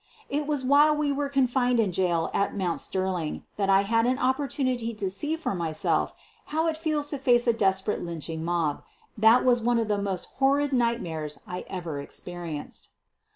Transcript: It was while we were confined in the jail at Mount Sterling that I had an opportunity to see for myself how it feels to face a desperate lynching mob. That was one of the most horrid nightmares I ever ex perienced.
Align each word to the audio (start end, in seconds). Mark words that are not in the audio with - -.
It 0.29 0.47
was 0.47 0.65
while 0.65 0.95
we 0.97 1.11
were 1.11 1.29
confined 1.29 1.79
in 1.79 1.91
the 1.91 1.93
jail 1.93 2.31
at 2.33 2.55
Mount 2.57 2.79
Sterling 2.81 3.43
that 3.57 3.69
I 3.69 3.81
had 3.83 4.07
an 4.07 4.17
opportunity 4.17 4.95
to 4.95 5.11
see 5.11 5.35
for 5.37 5.53
myself 5.53 6.15
how 6.45 6.65
it 6.65 6.75
feels 6.75 7.11
to 7.11 7.19
face 7.19 7.45
a 7.45 7.53
desperate 7.53 8.01
lynching 8.03 8.43
mob. 8.43 8.81
That 9.15 9.45
was 9.45 9.61
one 9.61 9.77
of 9.77 9.89
the 9.89 9.99
most 10.01 10.25
horrid 10.37 10.73
nightmares 10.73 11.37
I 11.45 11.65
ever 11.67 11.99
ex 12.01 12.19
perienced. 12.19 12.87